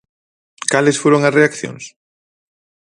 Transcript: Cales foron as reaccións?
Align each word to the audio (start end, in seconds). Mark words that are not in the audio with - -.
Cales 0.71 0.99
foron 1.03 1.21
as 1.27 1.35
reaccións? 1.39 1.83